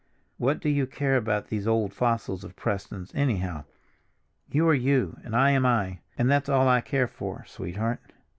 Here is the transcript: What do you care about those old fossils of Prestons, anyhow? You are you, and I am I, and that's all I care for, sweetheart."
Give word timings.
What 0.39 0.59
do 0.59 0.67
you 0.67 0.87
care 0.87 1.15
about 1.15 1.49
those 1.49 1.67
old 1.67 1.93
fossils 1.93 2.43
of 2.43 2.55
Prestons, 2.55 3.13
anyhow? 3.13 3.65
You 4.49 4.67
are 4.67 4.73
you, 4.73 5.17
and 5.23 5.35
I 5.35 5.51
am 5.51 5.63
I, 5.63 5.99
and 6.17 6.27
that's 6.27 6.49
all 6.49 6.67
I 6.67 6.81
care 6.81 7.05
for, 7.07 7.45
sweetheart." 7.45 8.01